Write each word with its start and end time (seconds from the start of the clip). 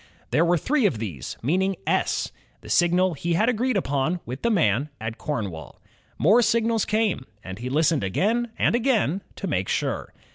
There 0.31 0.43
were 0.43 0.57
three 0.57 0.87
of 0.87 0.97
these, 0.97 1.37
meaning 1.43 1.75
^*S," 1.85 2.31
the 2.61 2.69
signal 2.71 3.13
he 3.13 3.33
had 3.35 3.49
agreed 3.49 3.77
upon 3.77 4.19
with 4.25 4.41
the 4.41 4.49
man 4.49 4.89
at 4.99 5.19
Cornwall. 5.19 5.79
More 6.17 6.41
signals 6.41 6.85
came, 6.85 7.27
and 7.43 7.59
he 7.59 7.69
listened 7.69 8.03
again 8.03 8.51
and 8.57 8.73
again 8.73 9.21
to 9.35 9.45
make 9.45 9.69
sure. 9.69 10.11